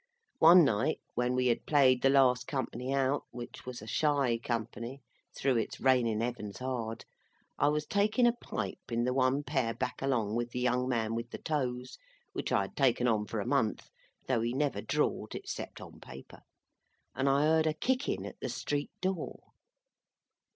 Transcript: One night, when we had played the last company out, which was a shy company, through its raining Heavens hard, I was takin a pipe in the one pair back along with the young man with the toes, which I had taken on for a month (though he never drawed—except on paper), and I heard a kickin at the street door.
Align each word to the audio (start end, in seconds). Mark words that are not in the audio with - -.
One 0.39 0.65
night, 0.65 0.99
when 1.13 1.35
we 1.35 1.45
had 1.45 1.67
played 1.67 2.01
the 2.01 2.09
last 2.09 2.47
company 2.47 2.91
out, 2.91 3.25
which 3.29 3.67
was 3.67 3.83
a 3.83 3.87
shy 3.87 4.39
company, 4.39 5.03
through 5.37 5.57
its 5.57 5.79
raining 5.79 6.21
Heavens 6.21 6.57
hard, 6.57 7.05
I 7.59 7.67
was 7.67 7.85
takin 7.85 8.25
a 8.25 8.33
pipe 8.33 8.79
in 8.91 9.03
the 9.03 9.13
one 9.13 9.43
pair 9.43 9.75
back 9.75 10.01
along 10.01 10.33
with 10.33 10.49
the 10.49 10.59
young 10.59 10.89
man 10.89 11.13
with 11.13 11.29
the 11.29 11.37
toes, 11.37 11.99
which 12.33 12.51
I 12.51 12.61
had 12.61 12.75
taken 12.75 13.07
on 13.07 13.27
for 13.27 13.39
a 13.41 13.45
month 13.45 13.91
(though 14.25 14.41
he 14.41 14.53
never 14.53 14.81
drawed—except 14.81 15.79
on 15.79 15.99
paper), 15.99 16.39
and 17.13 17.29
I 17.29 17.43
heard 17.43 17.67
a 17.67 17.73
kickin 17.75 18.25
at 18.25 18.39
the 18.39 18.49
street 18.49 18.89
door. 19.01 19.51